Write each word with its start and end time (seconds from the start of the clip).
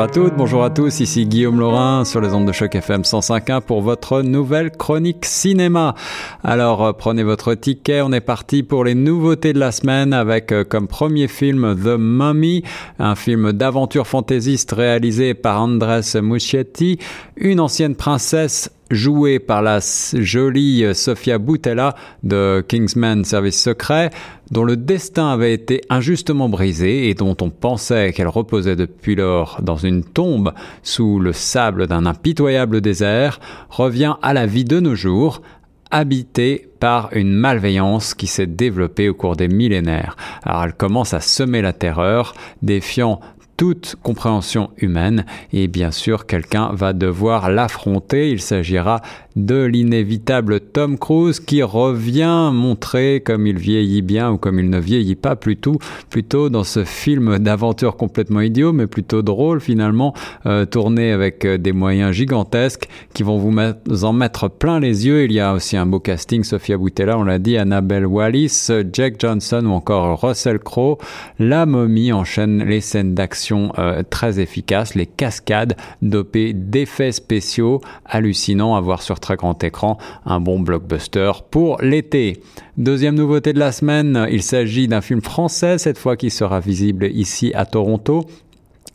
Bonjour 0.00 0.12
à 0.12 0.14
toutes, 0.14 0.36
bonjour 0.38 0.64
à 0.64 0.70
tous, 0.70 1.00
ici 1.00 1.26
Guillaume 1.26 1.60
Laurin 1.60 2.06
sur 2.06 2.22
les 2.22 2.32
ondes 2.32 2.46
de 2.46 2.52
choc 2.52 2.74
FM 2.74 3.02
105.1 3.02 3.60
pour 3.60 3.82
votre 3.82 4.22
nouvelle 4.22 4.70
chronique 4.70 5.26
cinéma. 5.26 5.94
Alors 6.42 6.82
euh, 6.82 6.92
prenez 6.94 7.22
votre 7.22 7.52
ticket, 7.52 8.00
on 8.00 8.10
est 8.10 8.22
parti 8.22 8.62
pour 8.62 8.82
les 8.82 8.94
nouveautés 8.94 9.52
de 9.52 9.58
la 9.58 9.72
semaine 9.72 10.14
avec 10.14 10.52
euh, 10.52 10.64
comme 10.64 10.88
premier 10.88 11.28
film 11.28 11.76
The 11.76 11.98
Mummy, 11.98 12.62
un 12.98 13.14
film 13.14 13.52
d'aventure 13.52 14.06
fantaisiste 14.06 14.72
réalisé 14.72 15.34
par 15.34 15.60
Andres 15.60 16.18
Muschietti, 16.22 16.98
une 17.36 17.60
ancienne 17.60 17.94
princesse 17.94 18.70
jouée 18.90 19.38
par 19.38 19.62
la 19.62 19.80
jolie 20.14 20.84
Sofia 20.94 21.38
Boutella 21.38 21.94
de 22.22 22.64
Kingsman 22.66 23.24
Service 23.24 23.62
Secret, 23.62 24.10
dont 24.50 24.64
le 24.64 24.76
destin 24.76 25.28
avait 25.28 25.54
été 25.54 25.80
injustement 25.90 26.48
brisé 26.48 27.08
et 27.08 27.14
dont 27.14 27.36
on 27.40 27.50
pensait 27.50 28.12
qu'elle 28.12 28.28
reposait 28.28 28.76
depuis 28.76 29.14
lors 29.14 29.60
dans 29.62 29.76
une 29.76 30.04
tombe 30.04 30.52
sous 30.82 31.20
le 31.20 31.32
sable 31.32 31.86
d'un 31.86 32.06
impitoyable 32.06 32.80
désert, 32.80 33.40
revient 33.68 34.16
à 34.22 34.32
la 34.32 34.46
vie 34.46 34.64
de 34.64 34.80
nos 34.80 34.94
jours, 34.94 35.42
habitée 35.90 36.68
par 36.78 37.10
une 37.12 37.32
malveillance 37.32 38.14
qui 38.14 38.26
s'est 38.26 38.46
développée 38.46 39.08
au 39.08 39.14
cours 39.14 39.36
des 39.36 39.48
millénaires. 39.48 40.16
Alors 40.44 40.64
elle 40.64 40.74
commence 40.74 41.14
à 41.14 41.20
semer 41.20 41.62
la 41.62 41.72
terreur, 41.72 42.34
défiant 42.62 43.20
toute 43.60 43.96
compréhension 44.02 44.70
humaine 44.78 45.26
et 45.52 45.68
bien 45.68 45.90
sûr 45.90 46.24
quelqu'un 46.24 46.70
va 46.72 46.94
devoir 46.94 47.50
l'affronter. 47.50 48.30
Il 48.30 48.40
s'agira 48.40 49.02
de 49.36 49.62
l'inévitable 49.62 50.60
Tom 50.60 50.98
Cruise 50.98 51.40
qui 51.40 51.62
revient 51.62 52.50
montrer 52.52 53.22
comme 53.24 53.46
il 53.46 53.58
vieillit 53.58 54.02
bien 54.02 54.30
ou 54.32 54.38
comme 54.38 54.58
il 54.58 54.70
ne 54.70 54.78
vieillit 54.78 55.14
pas 55.14 55.36
plutôt, 55.36 55.78
plutôt 56.08 56.48
dans 56.48 56.64
ce 56.64 56.84
film 56.84 57.38
d'aventure 57.38 57.96
complètement 57.96 58.40
idiot 58.40 58.72
mais 58.72 58.86
plutôt 58.86 59.22
drôle 59.22 59.60
finalement, 59.60 60.14
euh, 60.46 60.64
tourné 60.64 61.12
avec 61.12 61.44
euh, 61.44 61.58
des 61.58 61.72
moyens 61.72 62.12
gigantesques 62.12 62.88
qui 63.14 63.22
vont 63.22 63.38
vous 63.38 64.04
en 64.04 64.12
mettre 64.12 64.48
plein 64.48 64.80
les 64.80 65.06
yeux. 65.06 65.24
Il 65.24 65.32
y 65.32 65.40
a 65.40 65.52
aussi 65.52 65.76
un 65.76 65.86
beau 65.86 66.00
casting, 66.00 66.44
Sophia 66.44 66.76
Boutella, 66.76 67.18
on 67.18 67.24
l'a 67.24 67.38
dit, 67.38 67.56
Annabelle 67.56 68.06
Wallis, 68.06 68.68
Jack 68.92 69.14
Johnson 69.18 69.64
ou 69.66 69.72
encore 69.72 70.20
Russell 70.20 70.58
Crowe. 70.58 70.98
La 71.38 71.66
momie 71.66 72.12
enchaîne 72.12 72.64
les 72.64 72.80
scènes 72.80 73.14
d'action 73.14 73.72
euh, 73.78 74.02
très 74.08 74.40
efficaces, 74.40 74.94
les 74.94 75.06
cascades 75.06 75.76
dopées 76.02 76.52
d'effets 76.52 77.12
spéciaux 77.12 77.80
hallucinants 78.04 78.76
à 78.76 78.80
voir 78.80 79.02
sur 79.02 79.20
grand 79.36 79.62
écran, 79.64 79.98
un 80.24 80.40
bon 80.40 80.60
blockbuster 80.60 81.32
pour 81.50 81.80
l'été. 81.82 82.42
Deuxième 82.76 83.14
nouveauté 83.14 83.52
de 83.52 83.58
la 83.58 83.72
semaine, 83.72 84.26
il 84.30 84.42
s'agit 84.42 84.88
d'un 84.88 85.00
film 85.00 85.20
français, 85.20 85.78
cette 85.78 85.98
fois 85.98 86.16
qui 86.16 86.30
sera 86.30 86.60
visible 86.60 87.06
ici 87.06 87.52
à 87.54 87.66
Toronto 87.66 88.26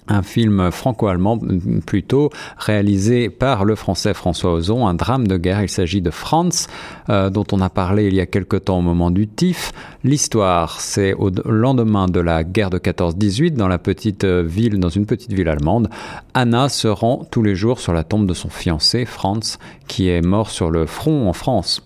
un 0.08 0.22
film 0.22 0.72
franco-allemand 0.72 1.39
plutôt 1.86 2.30
réalisé 2.58 3.30
par 3.30 3.66
le 3.66 3.75
français 3.75 4.14
François 4.14 4.53
Ozon, 4.53 4.88
un 4.88 4.94
drame 4.94 5.28
de 5.28 5.38
guerre. 5.38 5.62
Il 5.62 5.70
s'agit 5.70 6.02
de 6.02 6.12
Franz, 6.12 6.67
euh, 7.09 7.30
dont 7.30 7.45
on 7.52 7.62
a 7.62 7.70
parlé 7.70 8.08
il 8.08 8.14
y 8.14 8.22
a 8.22 8.25
quelque 8.25 8.58
temps 8.58 8.80
au 8.80 8.81
moment 8.81 9.12
du 9.12 9.28
TIF. 9.28 9.72
L'histoire, 10.03 10.80
c'est 10.81 11.14
au 11.14 11.31
lendemain 11.45 12.08
de 12.08 12.20
la 12.20 12.44
guerre 12.44 12.70
de 12.70 12.78
14-18 12.78 13.56
dans 13.56 13.70
euh, 13.70 14.70
dans 14.78 14.89
une 14.89 15.06
petite 15.06 15.34
ville 15.34 15.50
allemande. 15.50 15.89
Anna 16.34 16.69
se 16.69 16.88
rend 16.88 17.25
tous 17.30 17.44
les 17.44 17.56
jours 17.56 17.80
sur 17.80 17.94
la 17.94 18.03
tombe 18.03 18.28
de 18.28 18.34
son 18.34 18.50
fiancé 18.50 19.06
Franz, 19.06 19.58
qui 19.88 20.09
est 20.09 20.22
mort 20.22 20.50
sur 20.50 20.69
le 20.69 20.86
front 20.86 21.28
en 21.28 21.34
France. 21.34 21.81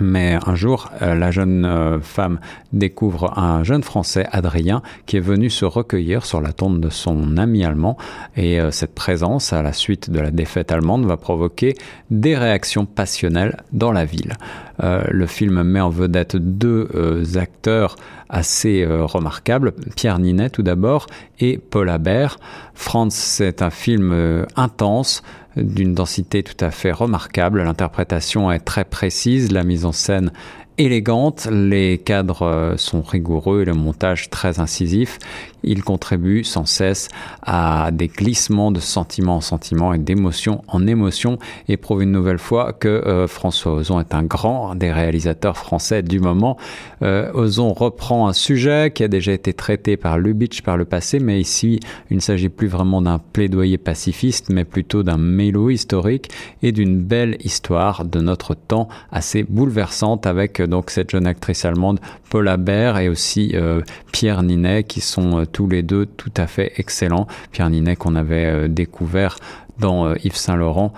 Mais 0.00 0.38
un 0.46 0.54
jour, 0.54 0.90
euh, 1.02 1.14
la 1.14 1.30
jeune 1.30 1.64
euh, 1.64 2.00
femme 2.00 2.40
découvre 2.72 3.38
un 3.38 3.62
jeune 3.64 3.82
Français, 3.82 4.26
Adrien, 4.32 4.82
qui 5.06 5.18
est 5.18 5.20
venu 5.20 5.50
se 5.50 5.66
recueillir 5.66 6.24
sur 6.24 6.40
la 6.40 6.52
tombe 6.52 6.80
de 6.80 6.88
son 6.88 7.36
ami 7.36 7.64
allemand. 7.64 7.98
Et 8.36 8.60
euh, 8.60 8.70
cette 8.70 8.94
présence, 8.94 9.52
à 9.52 9.62
la 9.62 9.72
suite 9.72 10.10
de 10.10 10.18
la 10.18 10.30
défaite 10.30 10.72
allemande, 10.72 11.04
va 11.04 11.18
provoquer 11.18 11.74
des 12.10 12.36
réactions 12.36 12.86
passionnelles 12.86 13.58
dans 13.72 13.92
la 13.92 14.04
ville. 14.04 14.34
le 14.82 15.26
film 15.26 15.62
met 15.62 15.80
en 15.80 15.90
vedette 15.90 16.36
deux 16.36 16.88
acteurs 17.36 17.96
assez 18.30 18.86
remarquables, 18.86 19.72
Pierre 19.94 20.18
Ninet 20.18 20.48
tout 20.48 20.62
d'abord 20.62 21.06
et 21.38 21.58
Paul 21.58 21.90
Habert. 21.90 22.38
Franz, 22.74 23.14
c'est 23.14 23.60
un 23.60 23.70
film 23.70 24.46
intense, 24.56 25.22
d'une 25.56 25.94
densité 25.94 26.42
tout 26.42 26.64
à 26.64 26.70
fait 26.70 26.92
remarquable. 26.92 27.62
L'interprétation 27.62 28.50
est 28.50 28.60
très 28.60 28.84
précise, 28.84 29.52
la 29.52 29.64
mise 29.64 29.84
en 29.84 29.92
scène 29.92 30.32
élégante, 30.80 31.46
les 31.50 31.98
cadres 31.98 32.42
euh, 32.42 32.76
sont 32.76 33.02
rigoureux 33.02 33.62
et 33.62 33.64
le 33.64 33.74
montage 33.74 34.30
très 34.30 34.60
incisif. 34.60 35.18
Il 35.62 35.84
contribue 35.84 36.42
sans 36.42 36.64
cesse 36.64 37.08
à 37.42 37.90
des 37.92 38.08
glissements 38.08 38.70
de 38.70 38.80
sentiment 38.80 39.36
en 39.36 39.40
sentiment 39.40 39.92
et 39.92 39.98
d'émotion 39.98 40.62
en 40.68 40.86
émotion 40.86 41.38
et 41.68 41.76
prouve 41.76 42.02
une 42.02 42.12
nouvelle 42.12 42.38
fois 42.38 42.72
que 42.72 42.88
euh, 42.88 43.26
François 43.26 43.74
Ozon 43.74 44.00
est 44.00 44.14
un 44.14 44.22
grand 44.22 44.74
des 44.74 44.90
réalisateurs 44.90 45.58
français 45.58 46.02
du 46.02 46.18
moment. 46.18 46.56
Euh, 47.02 47.30
Ozon 47.34 47.74
reprend 47.74 48.26
un 48.28 48.32
sujet 48.32 48.90
qui 48.94 49.04
a 49.04 49.08
déjà 49.08 49.32
été 49.32 49.52
traité 49.52 49.98
par 49.98 50.18
Lubitsch 50.18 50.62
par 50.62 50.78
le 50.78 50.86
passé, 50.86 51.18
mais 51.18 51.40
ici 51.40 51.80
il 52.10 52.16
ne 52.16 52.22
s'agit 52.22 52.48
plus 52.48 52.68
vraiment 52.68 53.02
d'un 53.02 53.18
plaidoyer 53.18 53.76
pacifiste, 53.76 54.48
mais 54.48 54.64
plutôt 54.64 55.02
d'un 55.02 55.18
mélo 55.18 55.68
historique 55.68 56.30
et 56.62 56.72
d'une 56.72 57.02
belle 57.02 57.36
histoire 57.44 58.06
de 58.06 58.20
notre 58.20 58.54
temps 58.54 58.88
assez 59.12 59.42
bouleversante 59.42 60.26
avec 60.26 60.62
donc 60.70 60.90
cette 60.90 61.10
jeune 61.10 61.26
actrice 61.26 61.64
allemande 61.64 62.00
Paula 62.30 62.56
Baer 62.56 62.98
et 62.98 63.08
aussi 63.08 63.50
euh, 63.54 63.82
Pierre 64.12 64.42
Ninet 64.42 64.84
qui 64.84 65.00
sont 65.00 65.40
euh, 65.40 65.44
tous 65.44 65.68
les 65.68 65.82
deux 65.82 66.06
tout 66.06 66.32
à 66.36 66.46
fait 66.46 66.72
excellents. 66.76 67.26
Pierre 67.52 67.68
Ninet 67.68 67.96
qu'on 67.96 68.14
avait 68.14 68.46
euh, 68.46 68.68
découvert 68.68 69.36
dans 69.78 70.14
Yves 70.14 70.36
Saint 70.36 70.56
Laurent, 70.56 70.92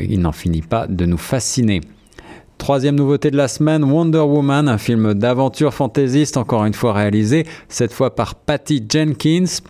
il 0.00 0.20
n'en 0.20 0.32
finit 0.32 0.62
pas 0.62 0.86
de 0.86 1.04
nous 1.04 1.18
fasciner. 1.18 1.82
Troisième 2.56 2.94
nouveauté 2.94 3.30
de 3.30 3.36
la 3.36 3.48
semaine, 3.48 3.84
Wonder 3.84 4.20
Woman, 4.20 4.66
un 4.66 4.78
film 4.78 5.12
d'aventure 5.12 5.74
fantaisiste 5.74 6.38
encore 6.38 6.64
une 6.64 6.72
fois 6.72 6.94
réalisé, 6.94 7.44
cette 7.68 7.92
fois 7.92 8.14
par 8.14 8.34
Patty 8.34 8.82
Jenkins. 8.88 9.60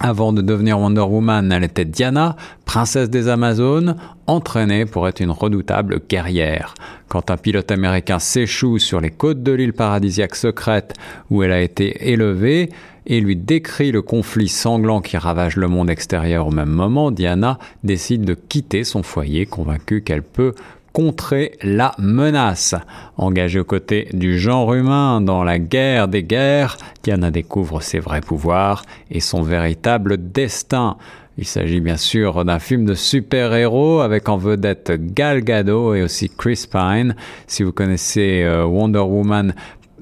Avant 0.00 0.32
de 0.32 0.42
devenir 0.42 0.78
Wonder 0.78 1.00
Woman, 1.00 1.50
elle 1.50 1.64
était 1.64 1.84
Diana, 1.84 2.36
princesse 2.64 3.10
des 3.10 3.26
Amazones, 3.26 3.96
entraînée 4.28 4.86
pour 4.86 5.08
être 5.08 5.20
une 5.20 5.32
redoutable 5.32 6.00
guerrière. 6.08 6.74
Quand 7.08 7.32
un 7.32 7.36
pilote 7.36 7.72
américain 7.72 8.20
s'échoue 8.20 8.78
sur 8.78 9.00
les 9.00 9.10
côtes 9.10 9.42
de 9.42 9.50
l'île 9.50 9.72
paradisiaque 9.72 10.36
secrète 10.36 10.94
où 11.30 11.42
elle 11.42 11.50
a 11.50 11.60
été 11.60 12.12
élevée 12.12 12.70
et 13.06 13.20
lui 13.20 13.34
décrit 13.34 13.90
le 13.90 14.02
conflit 14.02 14.48
sanglant 14.48 15.00
qui 15.00 15.16
ravage 15.16 15.56
le 15.56 15.66
monde 15.66 15.90
extérieur 15.90 16.46
au 16.46 16.52
même 16.52 16.68
moment, 16.68 17.10
Diana 17.10 17.58
décide 17.82 18.24
de 18.24 18.34
quitter 18.34 18.84
son 18.84 19.02
foyer 19.02 19.46
convaincue 19.46 20.02
qu'elle 20.02 20.22
peut 20.22 20.54
contrer 20.98 21.52
la 21.62 21.94
menace. 21.98 22.74
Engagée 23.18 23.60
aux 23.60 23.64
côtés 23.64 24.08
du 24.14 24.36
genre 24.36 24.74
humain 24.74 25.20
dans 25.20 25.44
la 25.44 25.60
guerre 25.60 26.08
des 26.08 26.24
guerres, 26.24 26.76
Diana 27.04 27.30
découvre 27.30 27.80
ses 27.80 28.00
vrais 28.00 28.20
pouvoirs 28.20 28.82
et 29.08 29.20
son 29.20 29.42
véritable 29.42 30.16
destin. 30.32 30.96
Il 31.36 31.44
s'agit 31.44 31.80
bien 31.80 31.96
sûr 31.96 32.44
d'un 32.44 32.58
film 32.58 32.84
de 32.84 32.94
super-héros 32.94 34.00
avec 34.00 34.28
en 34.28 34.38
vedette 34.38 34.90
Gal 35.14 35.44
Gadot 35.44 35.94
et 35.94 36.02
aussi 36.02 36.28
Chris 36.36 36.64
Pine. 36.68 37.14
Si 37.46 37.62
vous 37.62 37.70
connaissez 37.70 38.42
euh, 38.42 38.64
Wonder 38.64 38.98
Woman, 38.98 39.54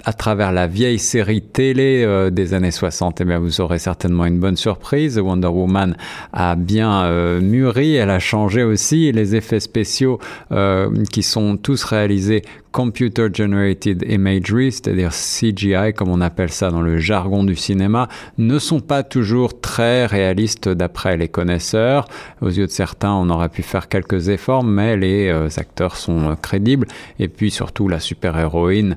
à 0.07 0.13
travers 0.13 0.53
la 0.53 0.67
vieille 0.67 0.99
série 0.99 1.41
télé 1.41 2.01
euh, 2.05 2.29
des 2.29 2.53
années 2.53 2.71
60, 2.71 3.19
eh 3.19 3.25
bien, 3.25 3.39
vous 3.39 3.59
aurez 3.59 3.77
certainement 3.77 4.25
une 4.25 4.39
bonne 4.39 4.55
surprise. 4.55 5.19
Wonder 5.19 5.49
Woman 5.49 5.97
a 6.31 6.55
bien 6.55 7.03
euh, 7.03 7.41
mûri, 7.41 7.95
elle 7.95 8.09
a 8.09 8.19
changé 8.19 8.63
aussi. 8.63 9.11
Les 9.11 9.35
effets 9.35 9.59
spéciaux 9.59 10.17
euh, 10.53 11.03
qui 11.11 11.23
sont 11.23 11.57
tous 11.57 11.83
réalisés 11.83 12.41
Computer 12.71 13.27
Generated 13.33 14.05
Imagery, 14.07 14.71
c'est-à-dire 14.71 15.11
CGI 15.11 15.93
comme 15.93 16.09
on 16.09 16.21
appelle 16.21 16.51
ça 16.51 16.69
dans 16.69 16.81
le 16.81 16.99
jargon 16.99 17.43
du 17.43 17.55
cinéma, 17.55 18.07
ne 18.37 18.59
sont 18.59 18.81
pas 18.81 19.03
toujours 19.03 19.59
très 19.59 20.05
réalistes 20.05 20.69
d'après 20.69 21.17
les 21.17 21.27
connaisseurs. 21.27 22.07
Aux 22.39 22.49
yeux 22.49 22.67
de 22.67 22.71
certains, 22.71 23.11
on 23.11 23.29
aurait 23.29 23.49
pu 23.49 23.63
faire 23.63 23.89
quelques 23.89 24.29
efforts, 24.29 24.63
mais 24.63 24.95
les 24.95 25.31
acteurs 25.57 25.95
sont 25.95 26.35
crédibles. 26.39 26.87
Et 27.17 27.29
puis 27.29 27.49
surtout, 27.49 27.87
la 27.87 27.99
super-héroïne 27.99 28.95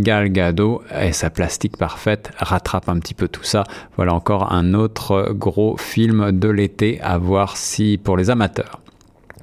Gal 0.00 0.30
Gadot 0.30 0.82
et 1.00 1.12
sa 1.12 1.30
plastique 1.30 1.76
parfaite 1.76 2.30
rattrape 2.38 2.88
un 2.88 2.98
petit 2.98 3.14
peu 3.14 3.28
tout 3.28 3.44
ça. 3.44 3.64
Voilà 3.96 4.14
encore 4.14 4.52
un 4.52 4.74
autre 4.74 5.32
gros 5.32 5.76
film 5.76 6.32
de 6.32 6.48
l'été 6.48 7.00
à 7.00 7.18
voir 7.18 7.56
si 7.56 7.98
pour 8.02 8.16
les 8.16 8.30
amateurs. 8.30 8.80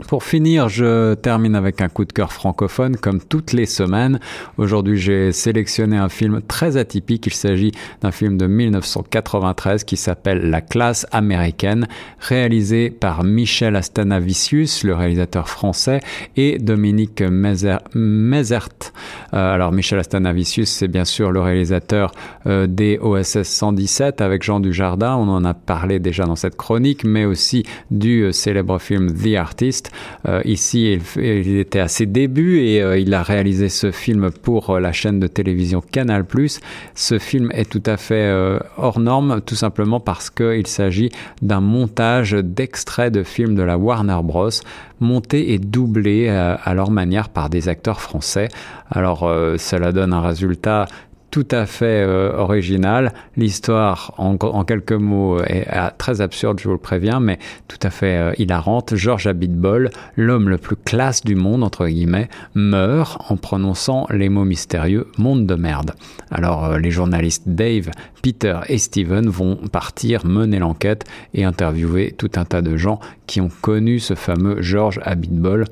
Pour 0.06 0.24
finir, 0.24 0.70
je 0.70 1.16
termine 1.16 1.56
avec 1.56 1.82
un 1.82 1.90
coup 1.90 2.06
de 2.06 2.14
cœur 2.14 2.32
francophone 2.32 2.98
comme 2.98 3.20
toutes 3.20 3.52
les 3.52 3.66
semaines. 3.66 4.20
Aujourd'hui, 4.58 4.98
j'ai 4.98 5.32
sélectionné 5.32 5.98
un 5.98 6.08
film 6.08 6.42
très 6.48 6.78
atypique. 6.78 7.26
Il 7.26 7.34
s'agit 7.34 7.72
d'un 8.02 8.12
film 8.12 8.38
de 8.38 8.46
1993 8.46 9.84
qui 9.84 9.98
s'appelle 9.98 10.52
La 10.52 10.62
classe 10.62 11.08
américaine, 11.12 11.88
réalisé 12.20 12.92
par 12.92 13.24
Michel 13.24 13.76
Astanavicius, 13.76 14.84
le 14.84 14.94
réalisateur 14.94 15.50
français, 15.50 16.00
et 16.36 16.60
Dominique 16.60 17.24
Mézert. 17.24 17.80
Euh, 17.96 18.62
alors, 19.34 19.72
Michel 19.72 19.98
Astanavicius, 19.98 20.70
c'est 20.70 20.88
bien 20.88 21.06
sûr 21.06 21.32
le 21.32 21.42
réalisateur 21.42 22.12
euh, 22.46 22.68
des 22.68 23.00
OSS 23.02 23.44
117 23.44 24.22
avec 24.22 24.44
Jean 24.44 24.60
Dujardin. 24.60 25.16
On 25.16 25.28
en 25.28 25.44
a 25.44 25.56
parlé 25.56 26.00
déjà 26.00 26.26
dans 26.26 26.36
cette 26.36 26.56
chronique, 26.56 27.04
mais 27.04 27.26
aussi 27.26 27.64
du 27.90 28.22
euh, 28.22 28.32
célèbre 28.32 28.78
film 28.80 29.12
The 29.12 29.36
Artist 29.36 29.87
euh, 30.28 30.42
ici, 30.45 31.00
il, 31.16 31.57
était 31.57 31.80
à 31.80 31.88
ses 31.88 32.06
débuts 32.06 32.60
et 32.60 32.81
euh, 32.81 32.98
il 32.98 33.13
a 33.13 33.24
réalisé 33.24 33.69
ce 33.69 33.92
film 33.92 34.31
pour 34.31 34.69
euh, 34.72 34.80
la 34.80 34.92
chaîne 34.92 35.19
de 35.19 35.28
télévision 35.28 35.81
Canal+. 35.81 36.25
Ce 36.95 37.19
film 37.19 37.51
est 37.54 37.69
tout 37.69 37.84
à 37.86 37.98
fait 37.98 38.57
hors 38.78 39.00
norme, 39.00 39.42
tout 39.42 39.56
simplement 39.56 40.00
parce 40.00 40.30
qu'il 40.30 40.68
s'agit 40.68 41.10
d'un 41.42 41.62
montage 41.62 42.34
d'extraits 42.34 43.13
de 43.13 43.24
films 43.24 43.56
de 43.56 43.63
la 43.63 43.78
Warner 43.78 44.19
Bros 44.24 44.50
monté 45.00 45.54
et 45.54 45.60
doublé 45.60 46.28
à 46.28 46.74
leur 46.74 46.90
manière 46.90 47.30
par 47.30 47.50
des 47.50 47.69
acteurs 47.69 48.01
français. 48.01 48.50
Alors 48.90 49.19
cela 49.57 49.92
donne 49.92 50.13
un 50.13 50.22
résultat 50.22 50.88
tout 51.38 51.56
à 51.56 51.68
fait 51.68 52.04
euh, 52.04 52.36
original. 52.36 53.13
L'histoire, 53.36 54.12
en, 54.18 54.63
quelques 54.63 54.92
mots, 54.92 55.39
est, 55.44 55.68
très 56.00 56.19
absurde, 56.19 56.60
je 56.60 56.63
vous 56.63 56.74
le 56.74 56.80
préviens, 56.80 57.19
mais 57.19 57.38
tout 57.68 57.78
à 57.84 57.92
fait 57.92 58.18
euh, 58.18 58.34
hilarante. 58.39 58.95
George 58.95 59.28
Abitbol, 59.28 59.92
l'homme 60.16 60.50
le 60.50 60.57
plus 60.57 60.75
classe 60.75 61.24
du 61.24 61.36
monde, 61.36 61.63
entre 61.63 61.86
guillemets, 61.86 62.28
meurt 62.56 63.22
en 63.30 63.38
prononçant 63.38 64.07
les 64.10 64.30
mots 64.30 64.45
mystérieux 64.45 65.06
«monde 65.19 65.45
de 65.45 65.54
merde». 65.54 65.92
Alors, 66.31 66.66
euh, 66.66 66.80
les 66.80 66.89
journalistes 66.89 67.44
Dave, 67.45 67.92
Peter 68.24 68.62
et 68.68 68.80
Steven 68.80 69.30
vont 69.30 69.57
partir 69.72 70.25
mener 70.25 70.57
l'enquête 70.57 71.06
et 71.36 71.44
interviewer 71.44 72.16
tout 72.18 72.31
un 72.36 72.45
tas 72.45 72.63
de 72.63 72.78
gens 72.78 73.00
qui 73.28 73.42
ont 73.42 73.51
connu 73.62 74.00
ce 74.00 74.16
fameux 74.16 74.63
George 74.63 75.00
Abitbol. 75.04 75.66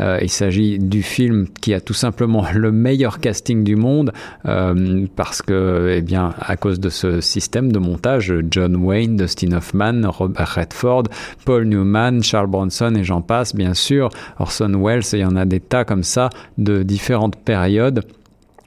Euh, 0.00 0.18
il 0.22 0.30
s'agit 0.30 0.78
du 0.78 1.02
film 1.02 1.46
qui 1.60 1.74
a 1.74 1.80
tout 1.80 1.94
simplement 1.94 2.44
le 2.54 2.72
meilleur 2.72 3.20
casting 3.20 3.64
du 3.64 3.76
monde 3.76 4.12
euh, 4.46 5.06
parce 5.16 5.42
que, 5.42 5.94
eh 5.96 6.02
bien, 6.02 6.34
à 6.40 6.56
cause 6.56 6.80
de 6.80 6.88
ce 6.88 7.20
système 7.20 7.72
de 7.72 7.78
montage, 7.78 8.32
John 8.50 8.76
Wayne, 8.76 9.16
Dustin 9.16 9.52
Hoffman, 9.52 10.02
Robert 10.06 10.54
Redford, 10.54 11.04
Paul 11.44 11.64
Newman, 11.64 12.22
Charles 12.22 12.48
Bronson 12.48 12.94
et 12.94 13.04
j'en 13.04 13.20
passe, 13.20 13.54
bien 13.54 13.74
sûr, 13.74 14.10
Orson 14.38 14.72
Welles, 14.82 15.02
il 15.12 15.20
y 15.20 15.24
en 15.24 15.36
a 15.36 15.44
des 15.44 15.60
tas 15.60 15.84
comme 15.84 16.02
ça 16.02 16.30
de 16.58 16.82
différentes 16.82 17.36
périodes. 17.36 18.04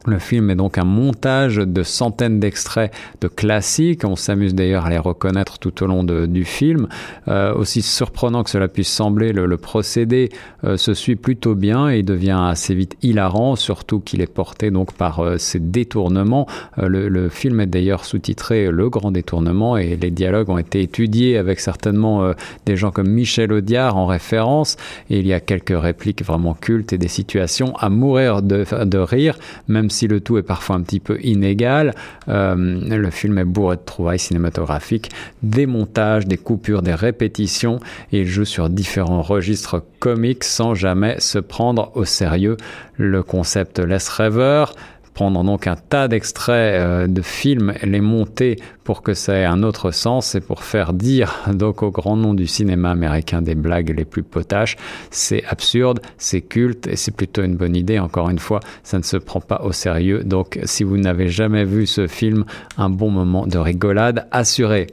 Le 0.06 0.20
film 0.20 0.50
est 0.50 0.56
donc 0.56 0.78
un 0.78 0.84
montage 0.84 1.56
de 1.56 1.84
centaines 1.84 2.40
d'extraits 2.40 2.92
de 3.22 3.30
classiques. 3.30 4.04
On 4.04 4.18
s'amuse 4.18 4.54
d'ailleurs 4.54 4.86
à 4.86 4.90
les 4.90 4.98
reconnaître 4.98 5.60
tout 5.60 5.82
au 5.82 5.88
long 5.88 6.04
du 6.04 6.44
film. 6.44 6.88
Euh, 7.30 7.54
aussi 7.54 7.82
surprenant 7.82 8.44
que 8.44 8.50
cela 8.50 8.68
puisse 8.68 8.90
sembler, 8.90 9.32
le, 9.32 9.58
procédé 9.58 10.30
euh, 10.66 10.76
se 10.76 10.94
suit 10.94 11.16
plutôt 11.16 11.56
bien 11.56 11.88
et 11.88 12.04
devient 12.04 12.40
assez 12.50 12.76
vite 12.76 12.98
hilarant, 13.02 13.56
surtout 13.56 14.02
qu'il 14.02 14.20
est 14.20 14.32
porté 14.32 14.72
donc 14.72 14.94
par 14.94 15.20
euh, 15.20 15.38
ces 15.38 15.60
détournements. 15.60 16.48
Le, 16.78 17.08
le, 17.08 17.30
film 17.30 17.62
est 17.62 17.68
d'ailleurs 17.68 18.04
sous-titré 18.04 18.70
Le 18.72 18.90
Grand 18.90 19.12
Détournement 19.12 19.78
et 19.78 19.96
les 19.96 20.12
dialogues 20.12 20.50
ont 20.50 20.58
été 20.58 20.82
étudiés 20.82 21.38
avec 21.38 21.60
certainement 21.60 22.34
des 22.66 22.76
gens 22.76 22.92
comme 22.92 23.10
Michel 23.10 23.54
Audiard 23.54 23.96
en 23.96 24.06
référence. 24.06 24.76
Il 25.10 25.26
y 25.26 25.34
a 25.34 25.40
quelques 25.40 25.78
répliques 25.78 26.24
vraiment 26.24 26.54
cultes 26.54 26.94
et 26.94 26.98
des 26.98 27.08
situations 27.08 27.76
à 27.78 27.90
mourir 27.90 28.42
de, 28.42 28.66
de 28.84 28.98
rire, 28.98 29.38
même 29.68 29.90
si 29.94 30.08
le 30.08 30.20
tout 30.20 30.38
est 30.38 30.44
parfois 30.44 30.76
un 30.76 30.82
petit 30.82 31.00
peu 31.00 31.20
inégal, 31.22 31.94
euh, 32.28 32.56
le 32.56 33.10
film 33.10 33.38
est 33.38 33.46
bourré 33.46 33.78
de 33.78 33.82
trouvailles 33.86 34.20
cinématographiques, 34.20 35.10
des 35.42 35.66
montages, 35.66 36.26
des 36.26 36.38
coupures, 36.38 36.82
des 36.82 36.94
répétitions, 36.94 37.80
et 38.12 38.22
il 38.22 38.28
joue 38.28 38.46
sur 38.46 38.70
différents 38.70 39.22
registres 39.22 39.84
comiques 40.00 40.44
sans 40.44 40.76
jamais 40.76 41.20
se 41.20 41.40
prendre 41.40 41.92
au 41.96 42.06
sérieux. 42.06 42.58
Le 42.98 43.24
concept 43.24 43.80
laisse 43.80 44.10
rêveur, 44.10 44.74
prendre 45.14 45.44
donc 45.44 45.68
un 45.68 45.76
tas 45.76 46.08
d'extraits 46.08 46.82
euh, 46.82 47.08
de 47.08 47.22
films, 47.22 47.74
les 47.84 48.02
monter 48.02 48.58
pour 48.84 49.02
que 49.02 49.14
ça 49.14 49.36
ait 49.38 49.46
un 49.46 49.64
autre 49.64 49.92
sens 49.92 50.36
et 50.36 50.42
pour 50.42 50.64
faire 50.64 50.94
dire 50.94 51.44
donc 51.54 51.84
au 51.84 51.92
grand 51.92 52.16
nom 52.18 52.34
du 52.34 52.48
cinéma 52.48 52.92
américain 52.92 53.42
des 53.42 53.56
blagues 53.56 53.94
les 53.96 54.06
plus 54.06 54.24
potaches. 54.24 54.76
C'est 55.10 55.44
absurde, 55.46 56.02
c'est 56.18 56.42
culte 56.42 56.88
et 56.88 56.96
c'est 56.96 57.16
plutôt 57.16 57.44
une 57.44 57.56
bonne 57.56 57.76
idée. 57.76 58.00
Encore 58.00 58.30
une 58.30 58.40
fois, 58.40 58.60
ça 58.84 58.98
ne 58.98 59.04
se 59.04 59.18
prend 59.18 59.40
pas 59.40 59.62
au 59.64 59.72
sérieux. 59.72 60.24
Donc 60.24 60.60
si 60.66 60.84
vous 60.84 60.98
n'avez 60.98 61.30
jamais 61.30 61.64
vu 61.64 61.86
ce 61.86 62.08
film, 62.08 62.46
un 62.78 62.90
bon 62.90 63.10
moment 63.10 63.48
de 63.48 63.58
rigolade 63.58 64.28
assuré. 64.32 64.88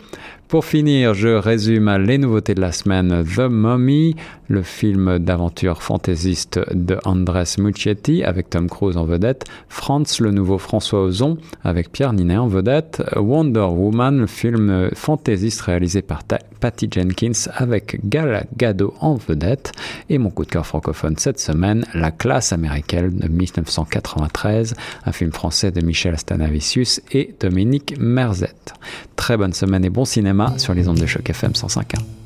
Pour 0.51 0.65
finir, 0.65 1.15
je 1.15 1.29
résume 1.29 1.97
les 1.99 2.19
nouveautés 2.19 2.57
de 2.57 2.61
la 2.61 2.73
semaine. 2.73 3.25
The 3.25 3.49
Mummy, 3.49 4.17
le 4.49 4.63
film 4.63 5.21
d'aventure 5.21 5.81
fantaisiste 5.81 6.59
de 6.75 6.99
Andres 7.05 7.45
Muccietti 7.59 8.25
avec 8.25 8.51
Tom 8.51 8.69
Cruise 8.69 8.97
en 8.97 9.05
vedette. 9.05 9.45
Franz, 9.69 10.21
le 10.21 10.33
nouveau 10.33 10.59
François 10.59 11.05
Ozon 11.05 11.39
avec 11.63 11.93
Pierre 11.93 12.13
Ninet 12.13 12.37
en 12.37 12.49
vedette. 12.49 13.01
Wonder 13.15 13.69
Woman, 13.71 14.19
le 14.19 14.27
film 14.27 14.91
fantaisiste 14.93 15.61
réalisé 15.61 16.03
par 16.03 16.25
Patty 16.59 16.89
Jenkins 16.91 17.49
avec 17.55 18.01
Gal 18.05 18.49
Gadot 18.57 18.95
en 19.01 19.15
vedette. 19.15 19.71
Et 20.09 20.19
mon 20.19 20.31
coup 20.31 20.45
de 20.45 20.51
cœur 20.51 20.67
francophone 20.67 21.15
cette 21.17 21.39
semaine, 21.39 21.87
La 21.95 22.11
classe 22.11 22.53
américaine 22.53 23.11
de 23.11 23.29
1993, 23.29 24.75
un 25.07 25.13
film 25.13 25.31
français 25.31 25.71
de 25.71 25.81
Michel 25.81 26.19
Stanavicius 26.19 27.01
et 27.13 27.37
Dominique 27.39 27.95
Merzette. 28.01 28.75
Très 29.15 29.37
bonne 29.37 29.53
semaine 29.53 29.85
et 29.85 29.91
bon 29.91 30.05
cinéma 30.05 30.40
sur 30.57 30.75
les 30.75 30.89
ondes 30.89 30.99
de 30.99 31.07
choc 31.07 31.29
FM 31.29 31.53
105.1. 31.53 32.20